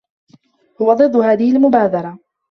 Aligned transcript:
هو 0.81 0.93
ضدّ 0.93 1.15
هذه 1.15 1.55
المبادرة. 1.55 2.19